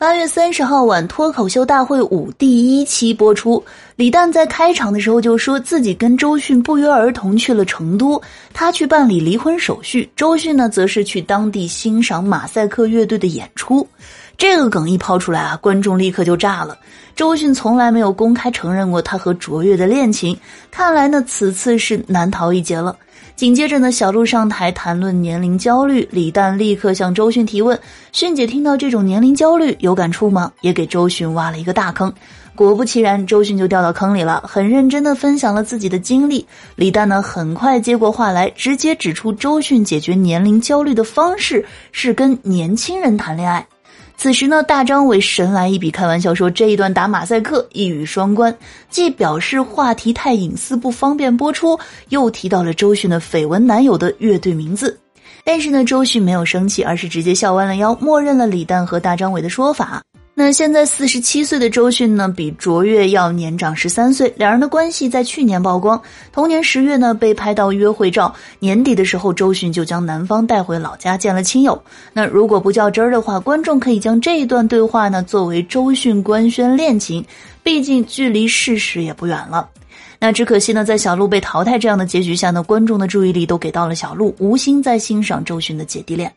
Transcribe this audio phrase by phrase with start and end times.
[0.00, 3.62] 八月三十号晚，脱口秀大会五第一期播出。
[3.96, 8.18] 李诞在开场的时候就说自己跟周迅不约而同去了成都，
[8.54, 13.86] 他去办理离婚手续，周迅呢则是去当地欣赏马赛克乐队的演出。
[14.40, 16.74] 这个梗一抛出来啊，观众立刻就炸了。
[17.14, 20.34] 周迅从来没有公开承认过他和卓越的恋情，
[20.70, 22.96] 看来呢此次是难逃一劫了。
[23.36, 27.78] 紧接着呢，小鹿上台谈论年龄焦虑，李诞立刻向周迅提问
[28.12, 32.10] ：“迅姐听到这种年龄焦虑有感触吗？”也给周迅挖了一个大坑。
[32.54, 36.46] 果不其然，周迅就掉到坑里了，很认真的分享了自己的经历。
[36.76, 43.66] 李诞呢，很快接过话来，直接指出周迅解决年龄焦虑的方式是跟年轻人谈恋爱。
[44.20, 48.54] 此时呢，大张伟神来一笔，开玩笑说这一段打马赛克一语双关，
[48.90, 51.80] 既表示话题太隐私不方便播出，
[52.10, 55.00] 又提到了周迅的绯闻男友的乐队名字。
[55.42, 60.02] 但是呢，周迅没有生气，而是直接笑弯了腰，默认了李诞和大张伟的说法。
[60.42, 64.32] 那现在四十七岁的周迅呢，比卓越要年长十三岁。
[64.38, 66.00] 两人的关系在去年曝光，
[66.32, 68.34] 同年十月呢被拍到约会照。
[68.58, 71.78] 年底的时候，周迅就将男方带回老家见了亲友。
[72.14, 77.22] 那如果不较真儿的话，观众可以将这一段对话呢作为周迅官宣恋情，
[77.62, 79.68] 毕竟距离事实也不远了。
[80.18, 86.32] 那只可惜呢，在小鹿被淘汰这样的结局下呢，观众的注意力都给到了小鹿，无心再欣赏周迅的姐弟恋。